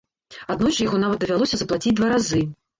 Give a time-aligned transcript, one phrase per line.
[0.53, 2.45] Аднойчы яго нават давялося заплаціць два разы.